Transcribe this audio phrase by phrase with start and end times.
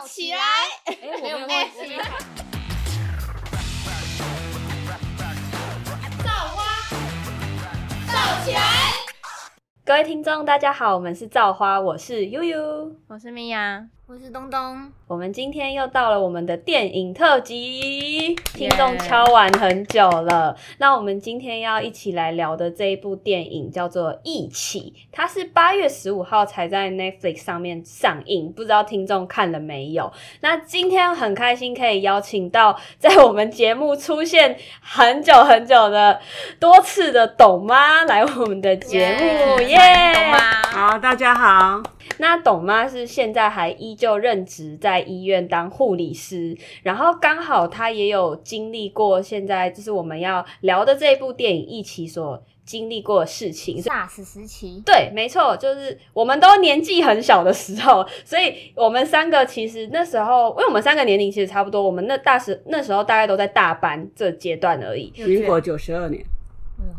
[0.00, 0.38] 燥起来！
[0.86, 1.54] 哎，我没有忘记。
[6.24, 6.62] 造花，
[8.06, 8.60] 造起来！
[9.84, 14.90] 各位听众，大家好，我们是造花，我是悠悠，我是米娅，我是东东。
[15.06, 20.56] 我们今天又到了我们的电影特辑，听众敲完很久了。
[20.78, 30.12] 那我们今天要一起来聊的这一部电影叫做《一起》，它是八月十五号才在 Netflix 上面上映，不知道听众看了没有？
[30.40, 36.20] 那今天很开心可以邀请到在我们节目出现很久很久的
[36.58, 39.78] 多次的董妈来我们的节目，耶！
[40.14, 40.38] 懂吗？
[40.72, 41.80] 好，大家好。
[42.18, 53.82] 那董妈是现在还依旧任职在医院当护理师，然后刚好她也有经历过现在就是我们要聊的这一部电影一起所经历过的事情。
[53.82, 65.12] SARS 时期，对，没错，就是我们都年纪很小的时候，所以我们三个其实那时候，因为我们三个年龄其实差不多，我们那大时那时候大概都在大班这阶段而已。
[65.16, 66.24] 民国九十二年，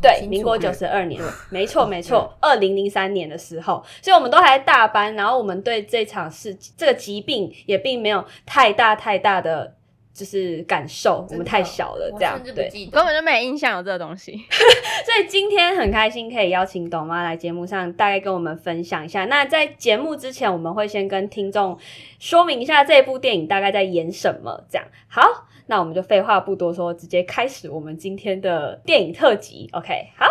[0.02, 9.76] 对，民国九十二年，没错 没错，二零零三年的时候，所以我们都还在大班，然后我们对这场事这个疾病也并没有太大太大的
[10.14, 12.70] 就是感受，我们太小了，我这样对。
[12.92, 14.34] 根本就没印象有这个东西。
[15.06, 19.26] 所以今天很开心可以邀请董妈来节目上，大概跟我们分享一下。
[19.26, 21.78] 那在节目之前，我们会先跟听众
[22.20, 24.64] 说明一下这部电影大概在演什么。
[24.70, 29.70] 这样好，那我们就废话不多说，直接开始我们今天的电影特辑。
[29.74, 30.26] OK，好，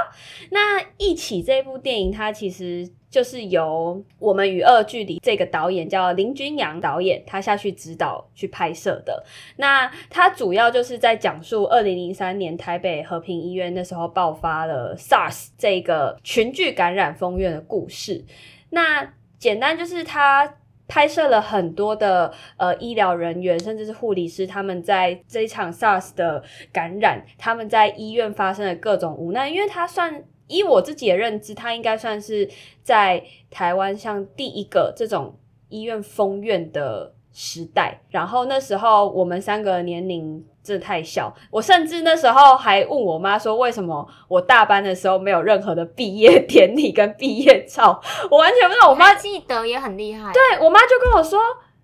[0.50, 2.90] 那一起这部电影它其实。
[3.10, 9.24] 就是由我们与恶距离这个导演叫林君阳导演，他下去指导去拍摄的。
[9.56, 18.24] 那他主要就是在讲述二零零三年台北和平医院那时候爆发了 SARS 这个群聚感染封院的故事。
[18.68, 20.54] 那简单就是他。
[20.90, 32.50] 拍摄了很多的呃医疗人员，甚至是护理师，他们在这一场 SARS 的感染，他们在医院发生的各种无奈，因为他算依我自己的认知，他应该算是
[32.82, 38.00] 在台湾像第一个这种医院封院的时代。
[38.10, 48.00] 然后那时候我们三个年龄真的太小，我甚至那时候还问我妈说，为什么我大班的时候没有任何的毕业典礼跟毕业照？
[48.30, 48.88] 我完全不知道。
[48.88, 50.32] 我妈记得也很厉害。
[50.32, 51.40] 对我妈就跟我说，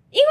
[0.09, 0.27] 因为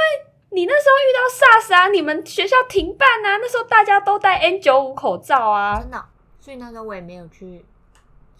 [0.53, 5.79] 你那时候遇到 SARS 啊，你们学校停办啊，那时候大家都戴 N 九五口罩啊。
[5.79, 6.05] 真的哦，
[6.41, 7.63] 所以那时候我也没有去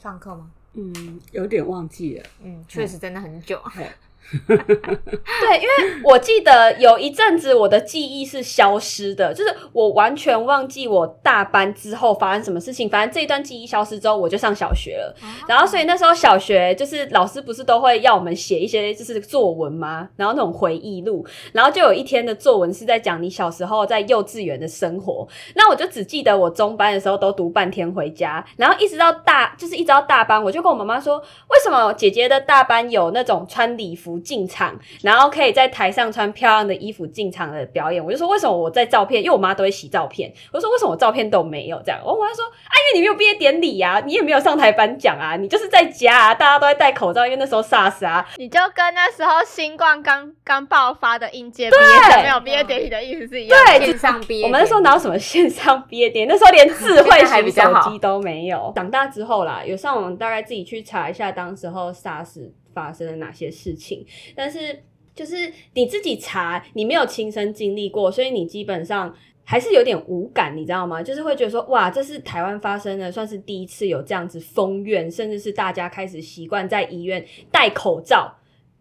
[0.03, 0.51] 上课吗？
[0.73, 2.25] 嗯，有点忘记了。
[2.43, 3.61] 嗯，确实真的很久。
[3.65, 3.87] 嘿
[4.47, 12.89] 对，因为我记得有一阵子我的记忆是消失的，就是我完全忘记我大班之后发生什么事情。
[12.89, 15.15] 反正这一段记忆消失之后，我就上小学了。
[15.47, 20.09] 然后，所以那时候小学就是老师不是都会要我们写一些就是作文吗？
[20.17, 25.27] 然后那种回忆录，然后就有一天的作文是在讲你小时候在幼稚园的生活。
[25.55, 38.05] 那我就只记得我中班的时候都读半天回家，然后一直到大就是一直到大班，我就跟我妈妈说，为什么姐姐的大班有那种穿礼服进场，然后可以在台上穿漂亮的衣服进场的表演？
[38.05, 42.01] 我就说为什么我在照片，因为我妈都会洗照片，我说为什么我照片都没有这样？
[42.05, 53.79] 我妈说啊，因为你没有毕业典礼啊，你也没有上台颁奖啊，你就是在家啊，大家都在戴口罩，因为那时候 SARS 啊，你就跟那时候新冠刚刚爆发的应届毕业生没有毕业典礼的意思是一样的。
[53.79, 56.33] 对线上毕业，我们那时候哪有什么线上毕业典礼？
[56.33, 58.73] 那时候连智慧型手机都没有。
[58.75, 64.07] 长大之后啦，有上网大概自己去查一下当时候 SARS 发生了哪些事情，
[64.37, 64.79] 但是
[65.15, 69.17] 就是你自己查，你没有亲身经历过，所以你基本上。
[69.49, 71.01] 还是有点无感，你知道吗？
[71.01, 78.37] 就是会觉得说，哇，这是台湾发生的，算是第一次有这样子封院，甚至是大家开始习惯在医院戴口罩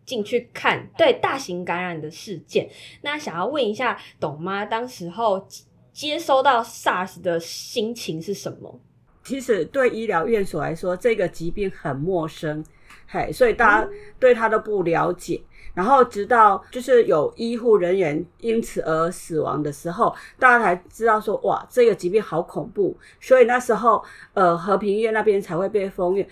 [0.07, 2.67] 进去看，对大型感染的事件。
[3.03, 5.47] 那想要问一下董妈，当时候
[5.93, 8.79] 接收到 SARS 的心情是什么？
[9.23, 12.65] 其实对医疗院所来说，这个疾病很陌生，
[13.07, 13.89] 嘿，所以大家
[14.19, 15.41] 对他都不了解。
[15.73, 22.97] 然后直到就是有医护人员因此而死亡的时候，大家才知道说，哇，这个疾病好恐怖。
[23.19, 24.01] 所以那时候，
[24.33, 26.25] 呃，和平医院那边才会被封院。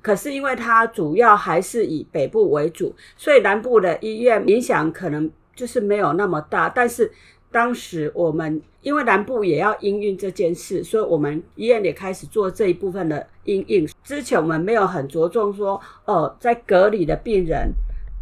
[0.00, 6.68] 可是因为它主要还是以北部为主，所以南部的医院影响可能就是没有那么大。
[6.68, 7.12] 但是
[7.50, 13.88] 当时我们因为南部也要应运这件事，所以我们医院也开始做这一部分的应运。
[14.04, 17.72] 之前我们没有很着重说，哦，在隔离的病人。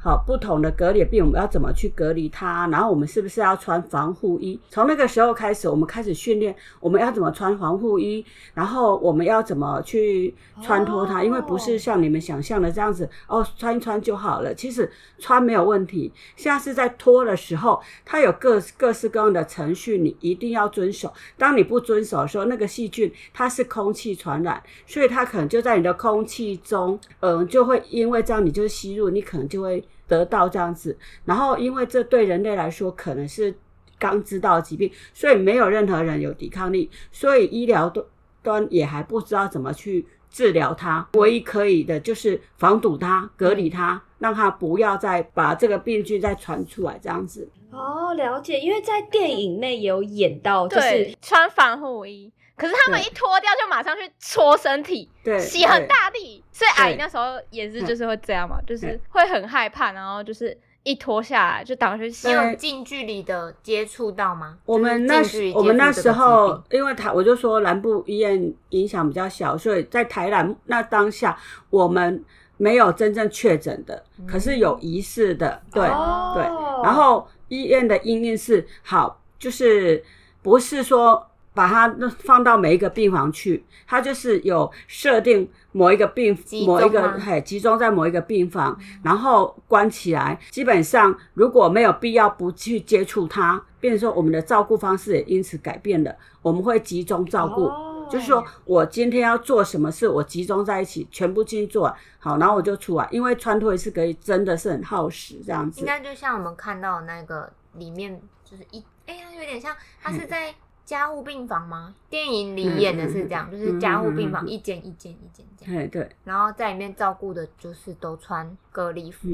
[0.04, 2.68] 好不同的隔离病，我们要怎么去隔离它？
[2.68, 4.60] 然后我们是不是要穿防护衣？
[4.68, 8.22] 从那个时候开始，我们开始训练我们要怎么穿防护衣，
[8.52, 11.24] 然后我们要怎么去穿脱它？
[11.24, 14.54] 因为不是像你们想象的这样子哦，穿一穿就好了。
[14.54, 21.10] 其实穿没有问题，现在是在脱的时候，它有各各式各样的程序，你一定要遵守。
[21.38, 30.96] 当你不遵守的时候，那个细菌它是空气传染，所以它可能就在你的空气中，嗯、就会因为这样你就吸入，你可能就会得到这样子。
[31.24, 33.54] 然后因为这对人类来说可能是
[33.98, 38.04] 刚知道疾病，所以没有任何人有抵抗力，所以医疗端
[38.42, 41.08] 端也还不知道怎么去治疗它。
[41.14, 47.48] 唯一可以的就是防堵它、隔离它，让它不要再把这个病菌再传出来这样子。
[47.70, 52.32] 哦，了解，因为在电影内有演到，就是对，穿防护衣。
[52.56, 57.86] 可是他们一脱掉就马上去搓身体，对，洗很大力，所以阿姨那时候也是嗯。
[57.86, 59.00] 就是会这样嘛，就是对。
[59.10, 62.10] 会很害怕，然后就是一脱下来就赶快去。
[62.10, 62.34] 洗你。
[62.34, 64.56] 有近距离的接触到吗？
[64.66, 65.22] 我们那
[65.54, 71.36] 我们那时候，因为台我就说南部医院影响比较小，所以在台南那当下
[71.70, 72.24] 我们
[72.56, 76.32] 没有真正确诊的，可是有疑似的，对、哦。
[76.36, 76.44] 对。
[76.84, 80.04] 然后医院的应应是好，就是
[80.42, 86.36] 不是说把它放到每一个病房去，它就是有设定某一个病
[86.66, 90.38] 某一个嘿集中在某一个病房，然后关起来。
[90.50, 97.64] 基本上如果没有必要不去接触它，变成说我们的照顾方式也因此改变了，我们会集中照顾。
[97.64, 105.86] 哦就是说我今天要做什么事，我集中在一起，全部进去做好，然后我就出来，因为穿脱一次可以真的是很耗时，这样子应。
[105.86, 110.54] 该就像我们看到的那个里面，就是一哎呀，有点像它是 在
[110.84, 111.94] 加护病房吗？
[112.10, 119.28] 电影里演的是这样，就是加护病房一间一间一间这样，哎，对，然后在里面照顾的就是都穿隔离服。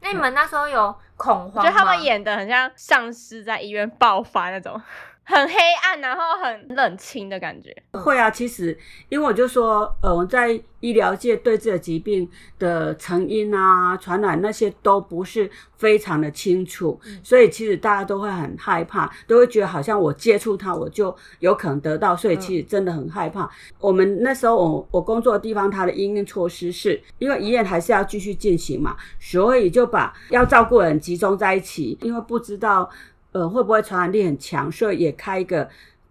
[0.00, 1.70] 那你们那时候有恐慌就？
[1.70, 4.80] 他们演的很像丧尸在医院爆发那种，
[5.24, 7.74] 很黑暗，然后很冷清的感觉。
[7.92, 8.76] 会啊，其实
[9.08, 12.28] 因为我就说，呃，我在医疗界对这个疾病
[12.58, 23.50] 的成因啊、传染那些都不是非常的清楚，所以其实大家都会很害怕，都会觉得好像我接触它我就有可能得到，所以其实真的很害怕。
[23.80, 32.90] 我们那时候我我工作的地方，它的应用措施是因为医院还是要继续进行嘛，所以就把要照顾的人集中在一起，因为不知道
[33.34, 35.68] 呃会不会传染力很强，所以也开一个。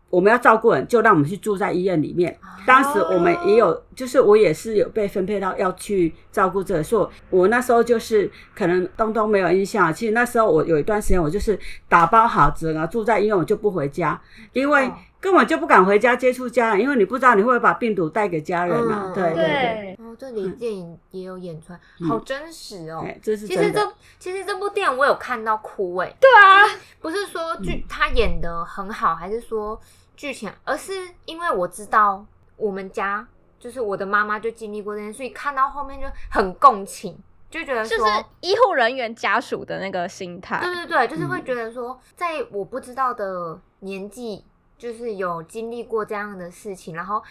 [0.09, 2.37] 我们要照顾人，就让我们去住在医院里面。
[2.67, 9.91] 当时我们也有，就是我也是有被分配到要去照顾这个，所以我那时候就是可能东东没有印象。
[9.91, 11.59] 其实那时候我有一段时间，我就是
[11.89, 14.21] 打包好整个住在医院，我就不回家，
[14.51, 14.93] 因为哦
[15.23, 19.03] 根本就不敢回家接触家人，因为你不知道你会不会把病毒带给家人啊。
[19.05, 23.05] 嗯对对对，哦，这里电影也有演出来，嗯好真实哦。
[23.07, 23.71] 哎，这是其实。
[23.71, 26.67] 这其实这部电影我有看到哭哎，对啊，
[26.99, 29.79] 不是说嗯剧他演的很好，还是说
[30.17, 30.91] 剧情，而是
[31.23, 32.25] 因为我知道
[32.57, 33.25] 我们家
[33.57, 37.17] 就是我的妈妈就经历过这件事，所以看到后面就很共情，
[37.49, 40.59] 就觉得就说，是医护人员家属的那个心态。
[40.61, 44.43] 对对对，就是会嗯觉得说，在我不知道的年纪，
[44.83, 47.23] 就是有经历过这样的事情，然后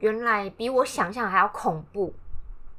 [0.00, 2.12] 原来比我想象还要恐怖。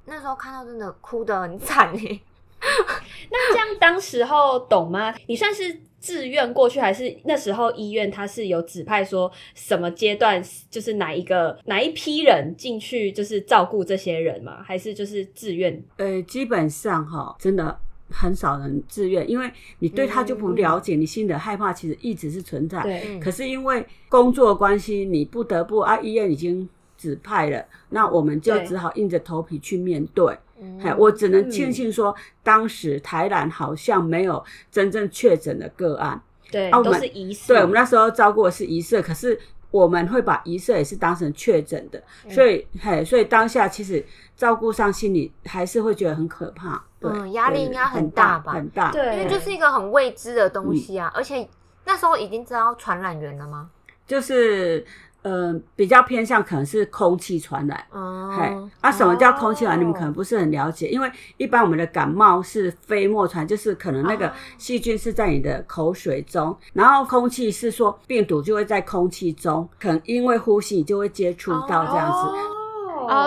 [0.06, 2.20] 那时候看到真的哭得很惨哎，
[3.32, 5.12] 那这样当时候懂吗？
[5.26, 10.40] 你算是自愿过去，还是那时候医院他是有指派说什么阶段，
[10.70, 14.62] 就是哪一个哪一批人进去，就是照顾这些人吗？
[14.64, 15.84] 还是就是自愿？
[15.98, 17.80] 呃，基本上哈，真的
[18.12, 23.20] 很少人自愿，因为你对他就不了解，你心里的害怕其实一直是存在。
[23.20, 30.38] 可是因为工作关系，你不得不啊，医院已经指派了，那我们就只好硬着头皮去面对。
[30.60, 36.22] 嗯嘿，我只能庆幸说，当时台南好像没有真正确诊的个案。
[36.52, 37.48] 对，啊我们都是疑似。
[37.48, 39.40] 对，我们那时候照顾的是疑似，可是
[39.72, 46.84] 我们会把疑似也是当成确诊的，所以嘿，所以当下其实照顾上心里还是会觉得很可怕。
[47.02, 48.92] 对，嗯压力对应该很很大吧很大。
[48.92, 51.46] 对，因为就是一个很未知的东西嗯啊，而且
[51.86, 53.70] 那时候已经知道传染源了吗？
[54.06, 54.86] 就是
[55.24, 57.78] 呃比较偏向可能是空气传染。
[57.90, 59.78] 嘿嗯，，啊，什么叫空气传染？
[59.78, 72.18] 哦你们可能不是很了解，因为一般我们的感冒是飞沫传，就是可能那个哦细菌是在你的口水中，然后空气是说病毒就会在空气中，可能因为呼吸你就会接触到这样子。
[72.28, 72.48] 哦，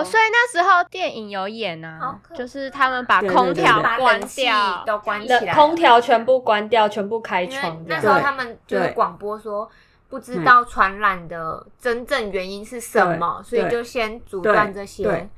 [0.03, 7.83] 所以那时候电影有演好啊，可就是他们把空调关掉，都关起来，空调全部关掉，全部开窗。
[7.87, 9.69] 那时候他们就是广播说。
[10.07, 15.29] 不知道传染的真正原因是什么，所以就先阻断这对些，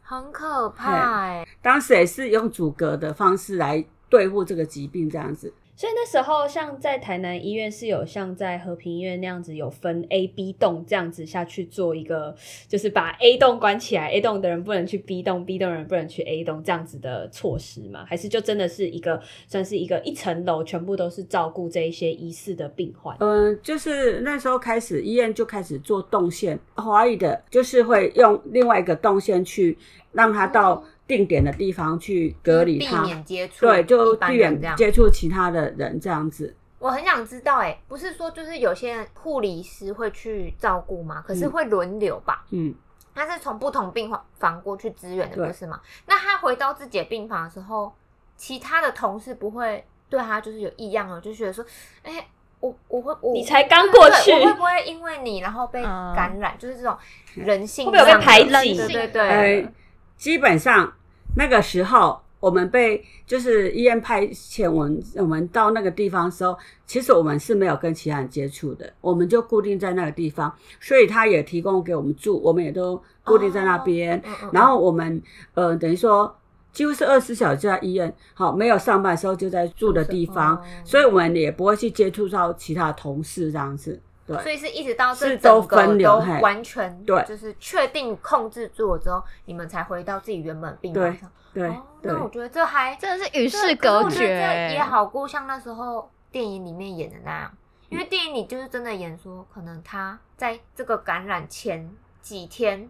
[0.00, 5.52] 很可怕哎、当时也是用阻隔的方式来对付这个疾病这样子。
[5.74, 12.34] 所以那时候，像在台南医院是有像在和平医院那样子有分 A、B 栋这样子下去做一个，
[12.68, 18.04] 就是把 A 栋关起来，A 栋的人不能去 B 栋，B 栋的人不能去 A 栋这样子的措施吗？
[18.06, 23.16] 还是就真的是一个算是一个一层楼全部都是照顾这一些疑似的病患？
[23.20, 29.76] 嗯，就是那时候开始，医院就开始做动线，华裔的就是会用另外一个动线去
[30.12, 30.84] 让他到
[31.16, 34.76] 定点的地方去隔离避，免接触，对，就避免人这样。
[34.76, 36.56] 接触其他的人这样子。
[36.78, 41.22] 我很想知道、哎，不是说就是有些人护理师会去照顾吗？
[41.26, 42.44] 可是嗯会轮流吧？
[42.50, 42.74] 嗯，
[43.14, 45.80] 他是从不同病房过去支援的，不是吗？
[46.06, 47.92] 那他回到自己的病房的时候，
[48.36, 51.64] 其他的同事不会对他就是有异样哦，就觉得说，
[52.02, 52.26] 哎、
[52.58, 56.56] 我我会我你才刚过去我会不会因为你然后被嗯感染？
[56.58, 56.96] 就是这种
[57.34, 59.72] 人性会不会被排挤对对对，呃，
[60.16, 60.92] 基本上
[61.34, 74.20] 那个时候我们被就是医院派遣我们我们到那个地方的时候，其实我们是没有跟其他人接触的，我们就固定在那个地方，所以他也提供给我们住，我们也都固定在那边。
[74.50, 75.22] 然后我们
[75.54, 76.36] 呃等于说
[76.72, 84.00] 几乎是二十四小时在医院，好没有上班时候就在住的地方，所以我们也不会去接触到其他同事这样子。
[84.26, 87.22] 对，所以是一直到这整个分流都完全对。
[87.24, 91.30] 就是确定控制住了之后，你们才回到自己原本病房上。
[91.52, 92.12] 对哦，对。
[92.12, 94.68] 那我觉得这还真的是与世隔可是我觉得绝。
[94.68, 97.52] 这也好过像那时候电影里面演的那样，
[97.88, 102.88] 因为电影里就是真的演说，可能他在这个感染前几天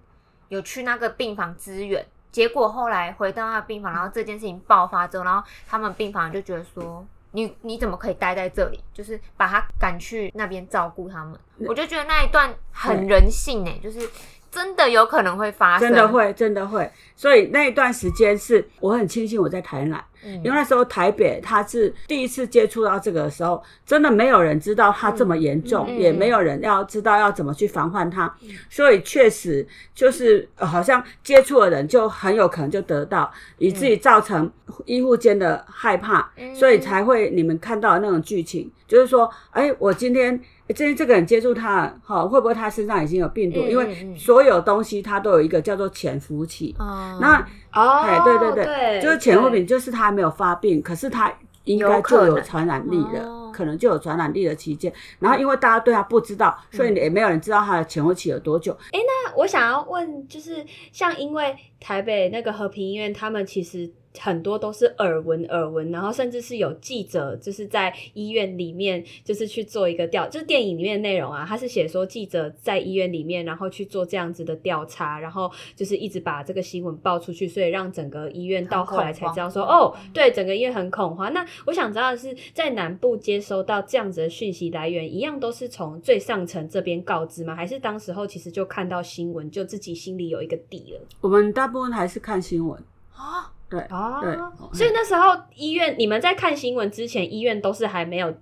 [0.48, 7.06] 有去那个病房支援，结果后来回到那个病房，然后这件事情爆发之后，然后他们病房就觉得说。
[7.32, 8.80] 你你怎么可以待在这里？
[8.94, 14.08] 就是把他赶去那边照顾他们，我就觉得那一段很人性哎、就是
[14.52, 16.88] 真的有可能会发生，真的，会，真的会。
[17.16, 20.34] 所以那一段时间是我很庆幸我在台南，嗯。
[20.36, 28.30] 因为那时候台北他是第一次接触到这个的时候，真的没有人知道它这么严重，嗯嗯也没有人要知道要怎么去防范它，
[28.68, 34.50] 所以确实就是、呃好像接触的人就很有可能就得到，以至于造成
[34.84, 36.54] 医护间的害怕，嗯。
[36.54, 40.38] 所以才会你们看到的那种剧情，就是说，哎，我今天。
[40.68, 43.58] 诶今天这个人接触他了，哈，会不会他身上已经有病毒？
[43.62, 51.32] 嗯因为所有东西它都有一个叫做潜伏期，嗯那哦哎，对对对，对，就是潜伏对品，就是他还没有发病，可是他
[51.64, 54.90] 应该就有传染力了，哦可能就有传染力的期间。
[55.18, 58.74] 然后因为大家对他不知道，所以也没有人知道他的潜伏期有多久。
[58.92, 81.32] 那我想要问，就是像因为台北那个和平医院，他们其实很多都是耳闻耳闻，然后甚至是有记者就是在医院里面就是去做一个调，就是电影里面的内容啊，他是写说记者在医院里面，然后去做这样子的调查，然后就是一直把这个新闻报出去，所以让整个医院到后来才知道说，哦，对，整个医院很恐慌。
[81.32, 87.54] 那我想知道的是，在南部接收到这样子的讯息来源，一样都是从最上层这边告知吗？
[87.54, 91.00] 还是当时候其实就看到新闻，就自己心里有一个底了？
[91.20, 92.82] 我们大部分还是看新闻，
[93.14, 94.36] 啊，对啊对，
[94.76, 98.34] 所以那时候医院，你们在看新闻之前，医院都是还没有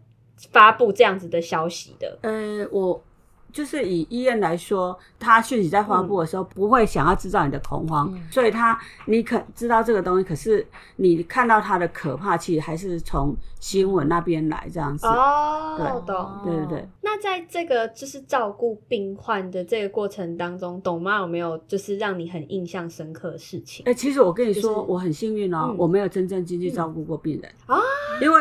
[0.51, 2.19] 发布这样子的消息的。
[2.23, 3.01] 呃，我
[3.53, 8.23] 就是以医院来说，他讯息在发布的时候，不会想要制造你的恐慌，嗯。
[8.31, 10.67] 所以他你可知道这个东西，可是
[10.97, 15.07] 你看到它的可怕，其实还是从新闻那边来这样子。
[15.07, 16.15] 哦对。
[16.15, 16.41] 懂。
[16.45, 23.85] 对对对，那在这个就是照顾病患的这个过程当中，董妈有没有就是让你很印象深刻的事情？
[23.87, 23.95] 哎、？
[23.95, 25.77] 其实我跟你说，就是我很幸运哦，嗯。
[25.77, 27.53] 我没有真正进去照顾过病人。
[27.67, 27.79] 啊，
[28.23, 28.41] 因为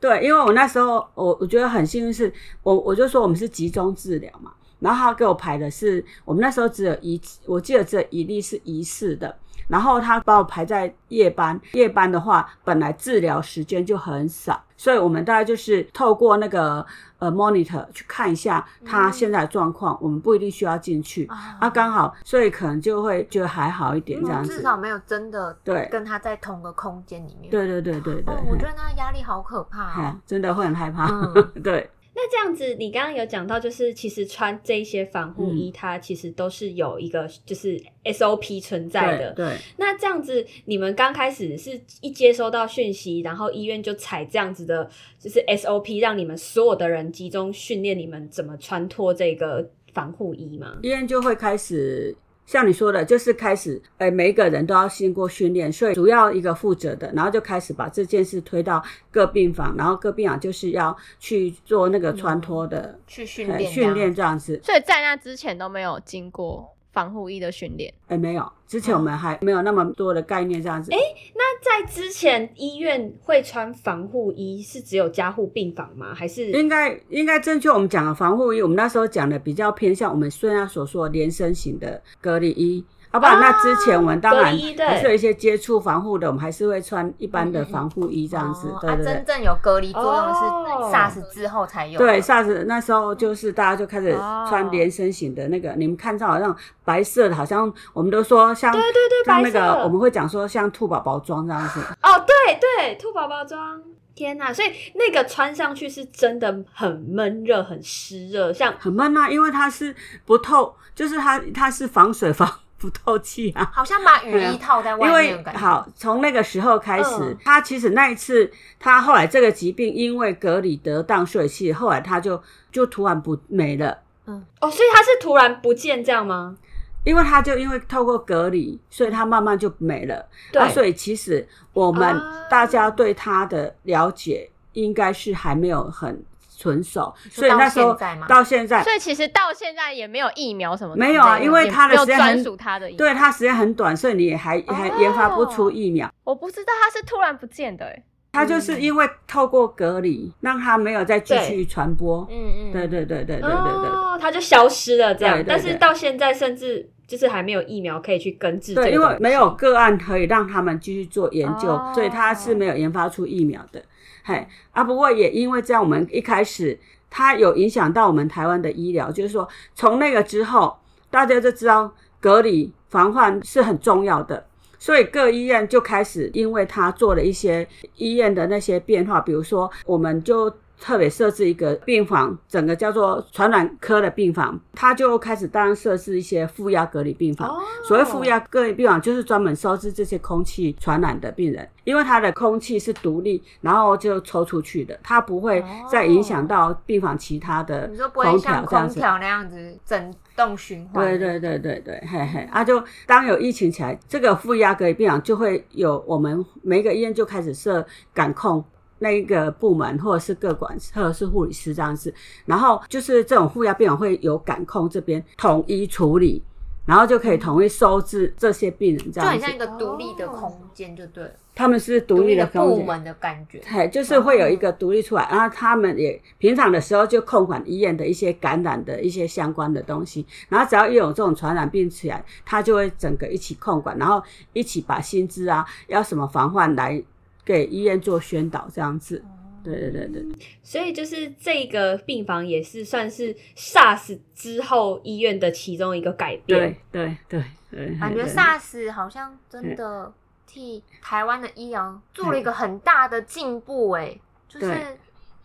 [0.00, 9.36] 对，因为我那时候我我觉得很幸运是，我我就说我们是集中治疗嘛，然后他给我排的是，我们那时候只有一，我记得只有一例是疑似的，
[9.70, 16.84] 然后他把我排在夜班，夜班的话本来治疗时间就很少，所以我们大概就是透过那个
[17.18, 21.26] 呃 monitor 去看一下他现在的状况，我们不一定需要进去。
[21.26, 24.56] 啊啊，刚好，所以可能就会觉得还好一点这样子。
[24.56, 27.50] 至少没有真的对跟他在同个空间里面。
[27.50, 30.16] 对对对对对，哦，我觉得那压力好可怕嘿哦。
[30.26, 31.06] 真的会很害怕。
[31.06, 31.88] 嗯 对，
[32.22, 39.32] 那这样子，你刚刚有讲到，就是其实穿这些防护衣，它其实都是有一个就是 SOP 存在的。
[39.32, 39.56] 对对。
[39.78, 50.78] 那这样子，你们刚开始是一接收到讯息，然后医院就采这样子的，就是 SOP，让你们所有的人集中训练你们怎么穿脱这个防护衣吗？
[50.82, 52.14] 医院就会开始
[52.50, 64.60] 像你说的，就是开始，哎、每一个人都要经过训练，所以主要一个负责的，然后就开始把这件事推到各病房，然后各病房就是要去做那个穿脱的、去训哎练，训练这样子。
[64.64, 67.92] 所以在那之前都没有经过防护衣的训练？
[68.08, 70.92] 哎，没有，之前我们还没有那么多的概念这样子。
[70.92, 70.98] 哎，
[71.34, 76.14] 那在之前医院会穿防护衣是只有加护病房吗？
[76.14, 77.70] 还是应该应该正确？
[77.70, 82.84] 我们讲的防护衣，我们那时候讲的比较偏向我们虽然所说的连身型的隔离衣。
[83.10, 88.72] 啊不然，那之前我们当然还是有一些接触防护的，我们还是会穿一般的防护衣这样子。
[88.80, 89.14] 对对对。
[89.14, 91.98] 真正有隔离作用是 SARS 之后才有。
[91.98, 94.16] 对，SARS 那时候就是大家就开始
[94.48, 101.80] 穿连身型的那个，你们看到好像白色的，好像我们都说像对对对，像那个我们会讲说像兔宝宝装这样子。
[102.02, 103.82] 哦，对对，兔宝宝装，
[104.14, 104.52] 天哪！
[104.52, 109.92] 所以那个穿上去是真的很闷热、很湿热，像很闷啊，因为它是
[110.24, 112.48] 不透，就是它它是防水防。
[112.80, 115.28] 不透气啊， 好像把雨衣套在外面。
[115.28, 123.98] 因为好，从那个时候开始，他其实那一次，他后来这个疾病因为隔离得当，所以后来他就就突然不没了。
[124.26, 126.56] 嗯，哦，所以他是突然不见这样吗？
[127.04, 130.26] 因为他就因为透过隔离，所以他慢慢就没了。
[130.52, 132.20] 对，所以其实我们
[132.50, 136.22] 大家对他的了解，应该是还没有很。
[136.60, 137.96] 纯手，所以那时候
[138.28, 146.12] 到现在，所以其实到现在也没有疫苗什么，没有啊，因为它的时间很，它的，对它时间很短，所以你还还研发不出疫苗。
[146.22, 152.28] 我不知道它是突然不见的，哎，它就是因为透过隔离，让它没有再继续传播。
[152.30, 155.42] 嗯嗯，对对对对对对对，它就消失了这样。
[155.48, 158.74] 但是到现在，甚至就是还没有疫苗可以去根治。
[158.74, 163.82] 对，因为没有个案可以让他们继续做研究，所以它是没有研发出疫苗的。
[164.24, 164.84] 嘿啊！
[164.84, 170.78] 不过也因为这样，我们一开始它有影响到我们台湾的医疗，就是说从那个之后，
[171.10, 174.46] 大家就知道隔离防范是很重要的，
[174.78, 180.52] 所以各医院就开始因为它做了一些医院的那些变化，比如说我们就。
[180.80, 187.54] 特别设置一个病房，整个叫做传染科的病房，他就开始当然设置一些负压隔离病房。
[187.84, 198.94] 所谓负压隔离病房，就是专门收治这些空气传染的病人，因为它的空气是独立，然后就抽出去的，它不会再影响到病房其他的空调这样子。
[198.94, 201.04] 空调那样子整动循环。
[201.04, 208.64] 对对对对对，嘿嘿，啊，就当有疫情起来，这个负压隔离病房就会有我们每个医院就开始设感控。
[209.00, 212.14] 那一个部门，或者是各管，或者是护理师这样子，
[212.46, 216.42] 然后就是这种负压病人会有感控这边统一处理，
[216.86, 221.30] 然后就可以统一收治这些病人，这样子，就很像一个独立的空间，就对了。
[221.52, 237.02] 他们是独立的部门的感觉，对，就是会有一个独立出来，然后他们也平常的时候就控管医院的一些感染的一些相关的东西，然后只要一有这种传染病起来，他就会整个一起控管，然后一起把薪资啊，要什么防范来。
[237.50, 239.20] 给医院做宣导这样子，
[239.64, 240.24] 对对对对，
[240.62, 250.12] 所以就是这个病房也是算是 SARS 之后医院的其中一个改变，对对对，感觉 SARS 好像真的
[250.46, 254.16] 替台湾的医疗做了一个很大的进步，哎，
[254.48, 254.96] 就是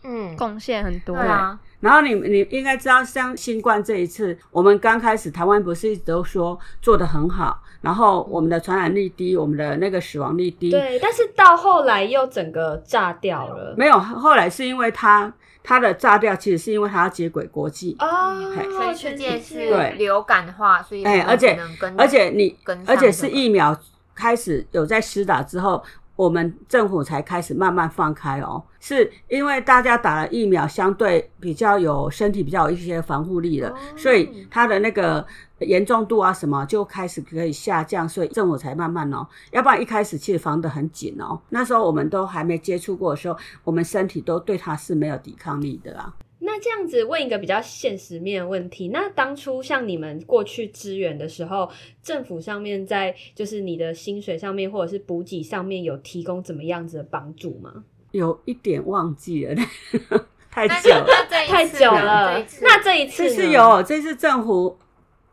[0.05, 1.59] 嗯，贡献很多，对啊。
[1.81, 10.71] 然后你你应该知道，像新冠这一次，我们刚开始台湾不是一直都说做的很好，然后我们的传染力低，我们的那个死亡率低。
[10.71, 13.75] 对，但是到后来又整个炸掉了。
[13.77, 18.35] 没有，后来是因为它它的炸掉，其实是因为它要接轨国际哦，
[18.71, 21.59] 所以世界是流感化，所以哎，而且
[21.97, 23.77] 而且你而且是疫苗
[24.15, 25.83] 开始有在施打之后。
[26.15, 35.25] 我们政府才开始慢慢放开哦，是因为大家打了疫苗，相对比较有身体比较有一些防护力了，所以它的那个
[35.59, 46.13] 严重度啊什么就开始可以下降，所以政府才慢慢哦，要不然一开始其实防得很紧哦，那时候我们都还没接触过的时候，我们身体都对它是没有抵抗力的啊。
[46.39, 51.69] 那这样子问一个比较现实面的问题，那当初像你们过去支援的时候，
[52.03, 57.85] 政府上面在就是你的薪水上面或者是补给上面有提供怎么样子的帮助吗？
[58.11, 59.55] 有一点忘记了，
[60.51, 62.45] 太久了，太久了。
[62.61, 64.77] 那这一次是有，这次政府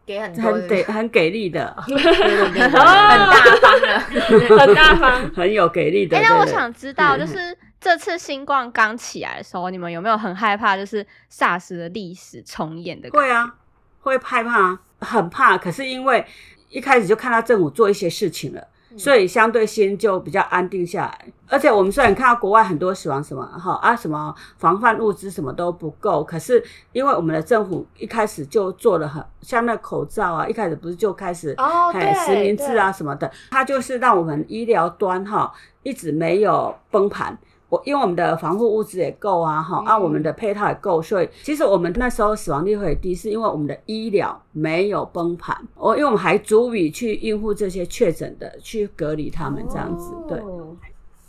[0.07, 3.99] 给很很给很给力的， 很大方的，
[4.57, 6.17] 很大方，很有给力的。
[6.17, 7.57] 哎，那我想知道就是。
[7.83, 10.77] 这次新冠刚起来的时候，你们有没有很害怕？
[10.77, 13.11] 就是 SARS 的历史重演的？
[13.11, 13.57] 会啊，
[14.01, 15.59] 会害怕，很怕。
[15.59, 16.25] 可是因为
[16.69, 21.33] 一开始就看到政府做一些事情了，所以相对心就比较安定下来。
[21.49, 37.37] 而且我们虽然看到国外很多死亡什么哈啊什么防范物资什么都不够，可是因为我们的政府一开始就做了很像那口罩啊，一开始不是就开始哦对实名制啊什么的，它就是让我们医疗端哈一直没有崩盘。
[37.73, 50.77] 我因为我们的防护物资也够啊，哈，啊，我们的配套也够，所以其实我们那时候死亡率会低，是因为我们的医疗没有崩盘，我因为我们还足以去应付这些确诊的，去隔离他们这样子，对，哦。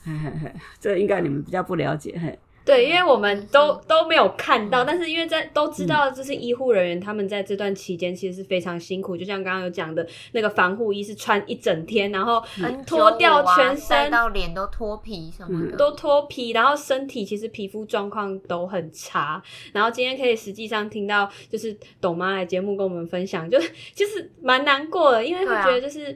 [0.03, 3.81] 嘿嘿嘿，这应该你们比较不了解，嘿，对，因为我们都嗯。
[3.87, 12.83] 都没有看到，但是因为在都知道，就是医护人员他们在这段期间其实是非常辛苦，就像刚刚有讲的那个防护衣是穿一整天，然后嗯。
[12.85, 19.41] 脱掉 N95 啊全身到脸都脱皮什么的，都脱皮，然后身体其实皮肤状况都很差。
[19.71, 26.13] 然后今天可以实际上听到，就是董妈来节目跟我们分享，就是 就是蛮难过的，因为会觉得就是、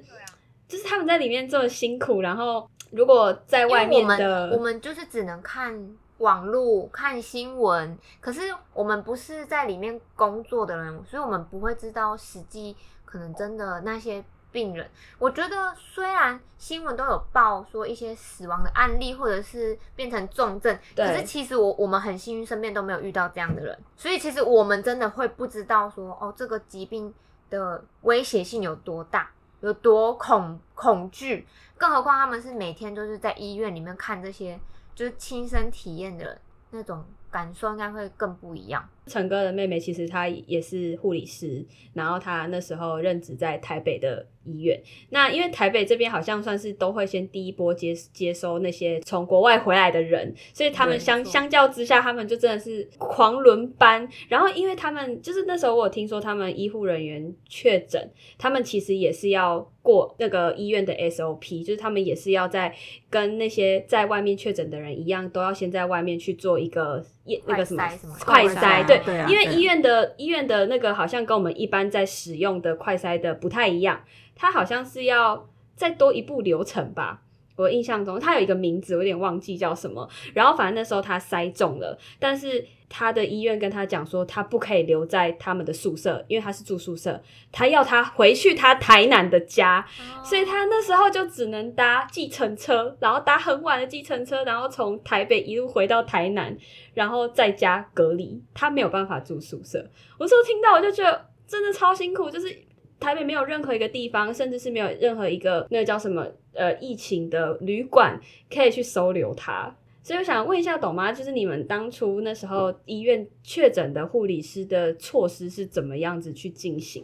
[0.68, 5.74] 就是他们在里面这么辛苦，然后如果在外面的们我们就是只能看
[6.19, 8.41] 网络、看新闻，可是
[8.73, 12.75] 我们不是在里面工作的人，所以我们不会知道实际
[13.06, 14.89] 可能真的那些病人。
[15.19, 27.13] 我觉得虽然新闻都有报说一些死亡的案例，或者是变成重症，可是其实我我们很幸运，身边都没有遇到这样的人，所以其实我们真的会不知道说哦，这个疾病
[27.49, 29.30] 的威胁性有多大，
[29.62, 31.47] 有多恐恐惧。
[31.77, 34.60] 更何况他们是每天都是在医院里面看这些，
[34.98, 38.90] 就是亲身体验的那种感受，应该会更不一样。
[39.08, 44.80] 陈哥的妹妹其实她也是护理师，然后她那时候任职在台北的医院。
[45.10, 54.08] 那因为台北这边好像算是都会先第一波接接收那些从国外回来的人，所以他们相相较之下，他们就真的是狂轮班。
[54.28, 62.74] 然后因为他们就是那时候我有听说他们医护人员确诊，他们其实也是要过那个医院的 SOP，就是他们也是要在
[63.10, 67.84] 跟那些在外面确诊的人一样，都要先在外面去做一个验那个什么
[68.20, 74.04] 快筛对，对啊对啊因为医院的医院的那个好像跟我们一般在使用的快筛的不太一样，
[74.36, 77.22] 它好像是要再多一步流程吧。
[77.58, 80.08] 我印象中，他有一个名字，我有点忘记叫什么。
[80.34, 87.20] 然后反正那时候他筛中了，但是他的医院跟他讲说，他不可以留在他们的宿舍，因为他是住宿舍，
[87.52, 89.86] 他要他回去他台南的家，
[90.24, 96.56] 所以他那时候就只能搭计程车，然后搭很晚的计程车，然后从台北一路回到台南，
[96.93, 99.80] 然后在家隔离，他没有办法住宿舍。
[100.20, 102.56] 我那时候听到我就觉得真的超辛苦，就是
[103.00, 108.20] 台北没有任何一个地方，甚至是没有任何一个那个叫什么呃疫情的旅馆
[108.54, 109.76] 可以去收留他。
[110.04, 117.04] 所以我想问一下，董妈，就是你们当初那时候医院确诊的护理师的措施是怎么样子去进行？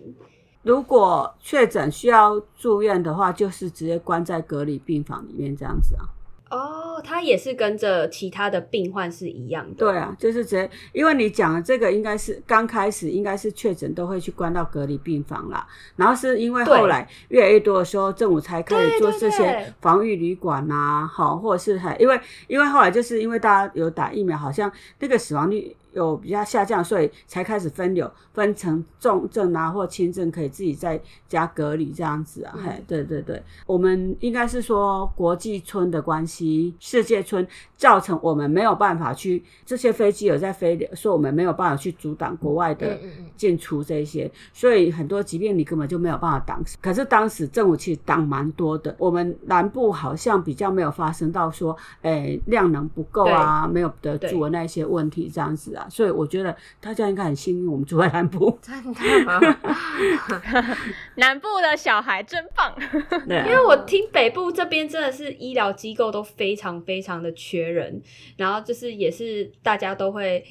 [0.62, 6.08] 如果确诊需要住院的话，就是直接关在隔离病房里面这样子啊。
[6.54, 9.74] 哦，他也是跟着其他的病患是一样的。
[9.76, 32.54] 对啊，就是直接，因为你讲的这个应该是刚开始应该是确诊都会去关到隔离病房啦，然后是因为对后来越来越多的时候，政府才开始做这些防御旅馆呐，好，或者是还因为因为后来就是因为大家有打疫苗，好像那个死亡率有比较下降，所以才开始分流分成重症啊或轻症，可以自己在家隔离这样子啊。
[32.58, 42.98] 嗯嘿，对对对，我们应该是说国际村的关系，世界村造成我们没有办法去这些飞机有在飞的，所以我们没有办法去阻挡国外的
[43.36, 46.64] 进出这些，所以很多疾病你根本就没有办法挡。
[46.82, 58.58] 可是当时政府其实挡蛮多的，我们南部好像比较没有发生到说，诶、量能不够啊，没有得住的那些问题这样子啊，所以我觉得大家应该很幸运，我们住在南部。
[58.62, 59.58] 真的，
[61.15, 62.74] 南部的小孩真棒，
[63.28, 68.02] 对啊、因为我听北部这边真的是医疗机构都非常非常的缺人，
[68.38, 70.46] 然后就是也是大家都会。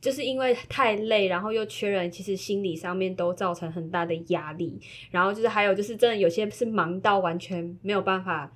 [0.00, 4.80] 就是因为太累，然后又缺人，其实心理上面都造成很大的压力。
[5.10, 8.48] 然后就是还有就是真的有些是忙到完全没有办法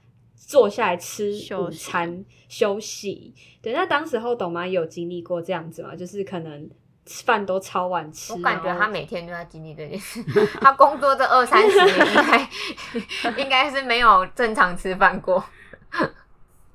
[0.47, 3.35] 坐下来吃午休息餐休息。
[3.63, 5.95] 对，那当时候董妈也有经历过这样子嘛？
[5.95, 6.69] 就是可能
[7.07, 10.23] 饭都超晚吃，我感觉他每天都在经历这件事。
[10.61, 15.43] 他工作这二三十年，应该应该是没有正常吃饭过。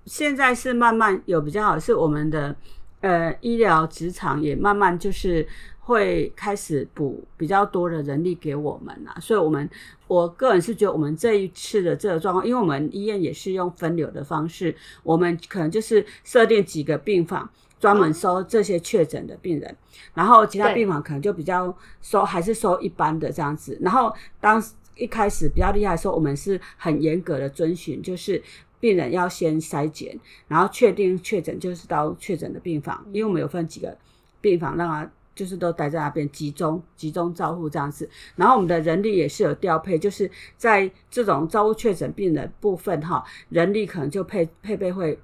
[0.05, 2.55] 现在是慢慢有比较好，是我们的
[3.01, 5.47] 呃医疗职场也慢慢就是
[5.87, 9.69] 会开始补比较多的人力给我们啦，所以我们
[10.07, 17.49] 我个人是觉得我们这一次的这个状况，因为我们医院也是用分流的方式，我们可能就是设定几个病房。
[17.79, 19.77] 专门收这些确诊的病人，
[20.15, 21.71] 然后其他病房可能就比较
[22.01, 23.77] 收，还是收一般的这样子。
[23.79, 24.59] 然后当
[24.95, 28.41] 一开始比较厉害的时候，我们是很严格的遵循，就是
[28.79, 33.95] 病人要先筛检，然后确定确诊就是到确诊的病房，因为我们有分几个
[34.41, 38.09] 病房，让他就是都待在那边集中集中照护这样子。
[38.35, 45.17] 然后我们的人力也是有调配，就是在这种照顾确诊病人部分哈，人力可能就配配备会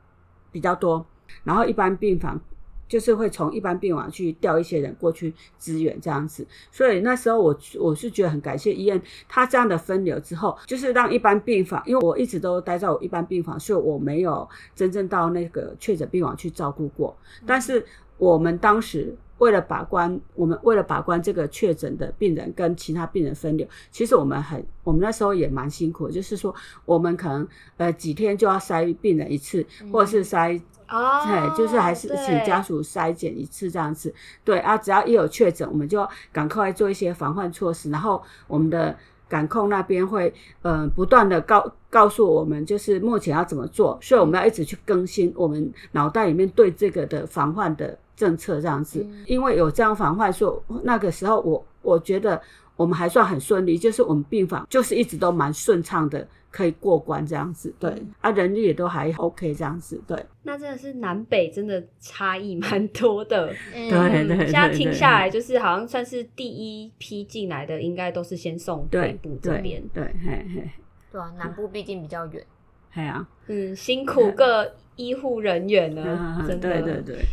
[0.52, 1.04] 比较多。
[1.44, 2.40] 然后一般病房
[2.88, 17.84] 就是会从一般病房去调一些人过去支援这样子，所以那时候我我是觉得很感谢医院，他这样的分流之后，就是让一般病房，因为我一直都待在我一般病房，所以我没有真正到那个确诊病房去照顾过，但是
[18.18, 19.16] 我们当时。
[19.40, 26.54] 为了把关，我们为了把关这个确诊的病人跟其他病人分流，其实我们很，我们那时候也蛮辛苦，就是说
[26.86, 34.14] 我们可能呃几天就要筛病人一次，或者是筛，哦哎，就是还是请家属筛检一次这样子。
[34.44, 38.96] 对啊，只要一有确诊，我们就赶快做一些防范措施，然后我们的
[39.34, 41.58] 感控那边会呃不断的告
[41.90, 47.98] 告诉我们，就是目前要怎么做，所以我们要一直去更新我们脑袋里面对这个的防范的。
[48.16, 52.40] 政策这样子，因为有这样防范，说那个时候我我觉得
[52.76, 57.74] 我们还算很顺利，就是我们病房就是一直都蛮顺畅的，可以过关这样子。
[57.80, 60.00] 对，啊，人力也都还 OK 这样子。
[60.08, 63.52] 对，那真的是南北真的差异蛮多的。
[63.74, 69.84] 嗯对对现在听下来，就是好像算是第一批进来的，应该都是先送北部这对边。
[69.92, 70.70] 对，嘿嘿，
[71.12, 72.46] 对啊，南部毕竟比较远，
[72.92, 76.04] 嘿啊，嗯，辛苦各医护人员了，
[76.40, 76.70] 嗯真的。
[76.70, 77.26] 对对对，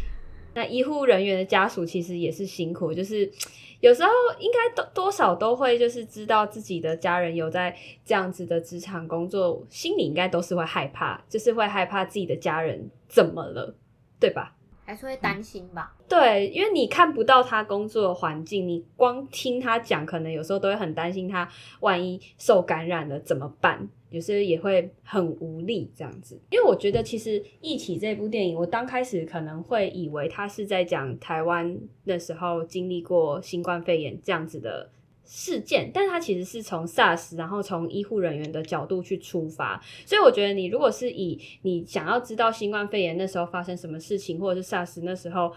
[0.55, 3.31] 那医护人员的家属其实也是辛苦，就是
[3.81, 13.75] 有时候应该多多少都会就是知道自己的家人有在这样子的职场工作，心里应该都是会害怕，就是会害怕自己的家人怎么了，
[14.19, 14.55] 对吧？
[14.91, 15.97] 还是会担心吧。
[16.09, 21.49] 对，因为你看不到他工作的环境，你光听他讲，可能有时候都会很担心他
[21.79, 23.89] 万一受感染了怎么办？
[24.11, 26.37] 有时候也会很无力这样子。
[26.51, 34.91] 因为我觉得其实《一起》这部电影，我刚开始可能会以为他是在讲台湾那时候经历过新冠肺炎这样子的
[35.33, 45.53] 事件，但是它其实是从 SARS，然后从医护人员的角度去出发，所以我觉得你如果是以你想要知道新冠肺炎那时候发生什么事情，或者是 SARS 那时候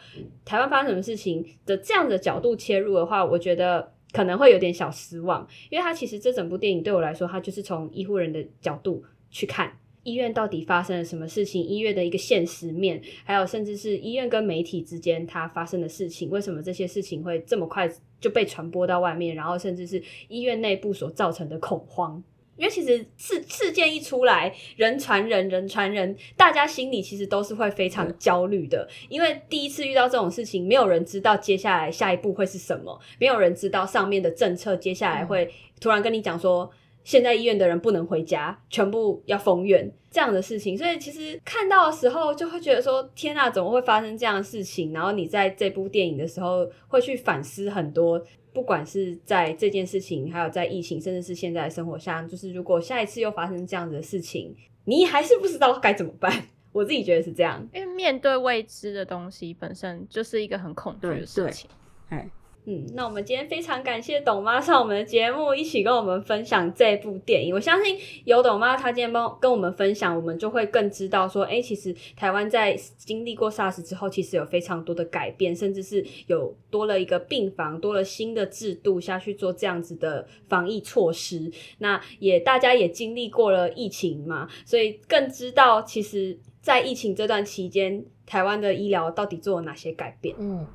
[0.46, 9.76] 台湾发生什么事情的这样的角度切入的话，我觉得可能会有点小失望，因为它其实这整部电影对我来说，它就是从医护人的角度去看。
[10.04, 11.64] 医院到底发生了什么事情？
[11.64, 17.90] 医院的一个现实面，还有甚至是医院跟媒体之间它发生的事情，为什么这些事情会这么快
[18.24, 19.36] 就被传播到外面？
[19.36, 22.24] 然后甚至是医院内部所造成的恐慌。
[22.56, 28.88] 因为其实事事件一出来，人传人，人传人，大家心里其实都是会非常焦虑的。
[29.10, 36.70] 因为第一次遇到这种事情，没有人知道接下来下一步会是什么，没有人知道上面的政策接下来会突然跟你讲说，
[37.04, 40.78] 现在医院的人不能回家，全部要封院这样的事情。
[40.78, 44.94] 所以其实看到的时候，就会觉得说，天啊，怎么会发生这样的事情？
[44.94, 48.24] 然后你在这部电影的时候，会去反思很多。
[48.54, 56.32] 不管是在这件事情，还有在疫情，甚至是现在的生活下，就是如果下一次又发生这样子的事情，你还是不知道该怎么办。
[56.72, 57.68] 我自己觉得是这样。
[57.74, 61.68] 因为面对未知的东西本身就是一个很恐惧的事情。
[62.10, 62.30] 哎，
[62.66, 67.54] 嗯，那我们今天非常感谢董妈上我们的节目，一起跟我们分享这部电影。
[67.54, 81.52] 我相信有董妈她今天帮跟我们分享，我们就会更知道说，哎、其实台湾在经历过 SARS 之后，其实有非常多的改变，甚至是有多了一个病房，多了新的制度下去做这样子的防疫措施。
[81.80, 90.34] 那也大家也经历过了疫情嘛，所以更知道其实，在疫情这段期间，台湾的医疗到底做了哪些改变。
[90.40, 90.68] 嗯嗯，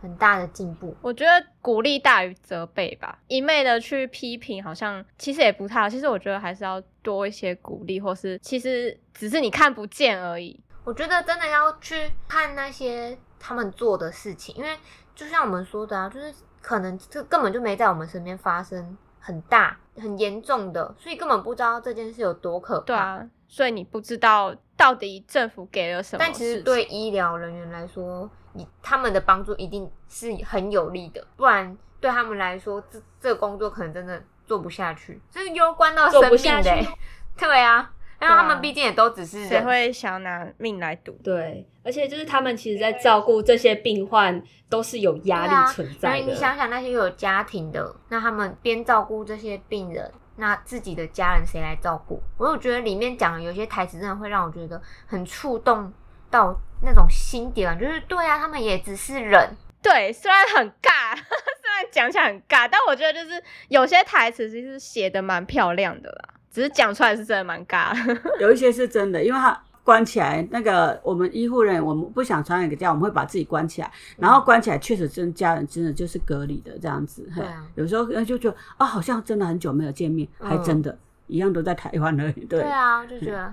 [0.00, 0.96] 很大的进步。
[1.02, 5.88] 我觉得鼓励大于责备吧，一昧的去批评好像其实也不太好。
[5.88, 10.58] 其实我觉得还是要多一些鼓励，或是其实只是你看不见而已。
[10.84, 14.76] 我觉得真的要去看那些他们做的事情，因为
[15.14, 22.84] 就像我们说的啊，就是可能这根本就没在我们身边发生很大、很严重的，所以根本不知道这件事有多可怕。
[22.86, 26.18] 对啊，所以你不知道到底政府给了什么。
[26.18, 36.86] 但其实对医疗人员来说，你他们的帮助一定是很有利的，不然对他们来说，这这个工作可能真的做不下去，这是攸关到生做不下命的。
[37.36, 39.46] 对啊，因为他们毕竟也都只是。
[39.46, 41.12] 谁会想拿命来赌？
[41.24, 46.26] 对，而且就是他们其实，在照顾这些病患都是有压力存在的。
[46.26, 52.22] 为你想想那些有家庭的，那他们边照顾这些病人，那自己的家人谁来照顾？
[52.38, 55.92] 我有觉得里面讲的有些台词真的会让我觉得很触动
[56.30, 59.50] 到那种心底啊，就是对啊，他们也只是人，
[59.82, 68.20] 对，虽然很尬， 虽然讲起来很尬，但我觉得就是有些台词其实写的蛮漂亮的啦，只是讲出来是真的蛮尬的。
[68.40, 77.28] 有一些是真的，因为他关起来，那个我们医护人员，我们不想传染给家，我们会把自己关起来，然后关起来确实真家人真的就是隔离的这样子。
[77.34, 82.46] 嘿对啊有时候呃就觉得啊、好像真的很久没有见面，还嗯真的一样都在台湾而已。
[82.46, 83.52] 对，对啊，就觉得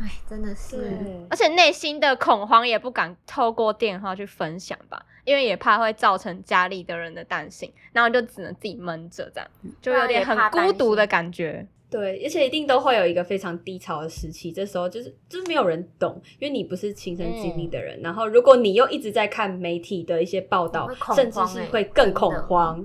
[0.00, 0.76] 哎，真的是，
[1.28, 9.50] 而且内心的恐慌也不敢透过电话去分享吧，因为也怕会造成家里的人的担心，然后就只能自己闷着，这样
[9.82, 11.66] 就有点很孤独的感觉。
[11.90, 17.98] 对，而且一定都会有一个非常低潮的时期，这时候就是就是没有人懂，因为你不是亲身经历的人。
[18.02, 22.84] 然后，如果你又一直在看媒体的一些报道甚至是会更恐慌。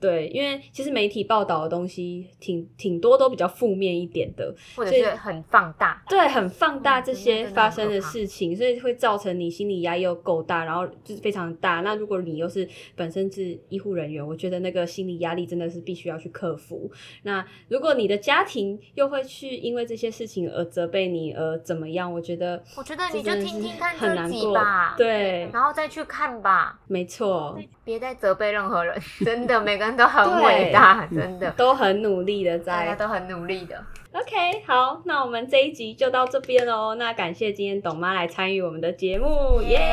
[0.00, 6.02] 对，因为其实媒体报道的东西挺挺多都比较负面一点的，或者所以是很放大。
[6.08, 11.82] 对，很放大这些发生的事情，所以会造成你心理压力又够大，然后就是非常大。
[11.82, 16.90] 那如果你又是本身是医护人员，我觉得那个心理压力真的是必须要去克服。
[17.22, 22.10] 那如果你的家庭又会去因为这些事情而责备你，而怎么样？
[22.10, 27.58] 我觉得我觉得你就听听看这集很难过吧，，对，然后再去看吧，没错，
[27.90, 33.84] 别再责备任何人，真的，每个人都很伟大，真的， 都很努力的在大家都很努力的。
[34.12, 36.94] OK，好，那我们这一集就到这边喽。
[36.94, 39.92] 那感谢今天董妈来参与我们的节目，耶、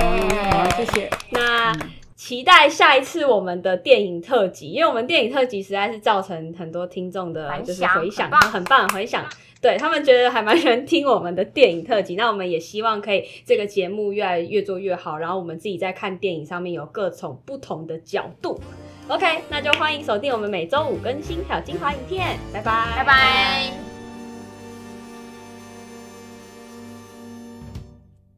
[0.52, 1.10] 好，谢谢。
[1.32, 1.76] 那
[2.16, 9.24] 期待下一次我们的电影特辑，因为我们电影特辑实在是造成很多听众的就是回响，很棒回响。
[9.62, 18.60] 对他们觉得还蛮喜欢听我们的电影特辑，那我们也希望可以这个节目越来越做越好，然后我们自己在看电影上面有各种不同的角度。
[19.08, 23.97] OK，那就欢迎锁定我们每周五更新，还有精华影片，拜拜，拜拜。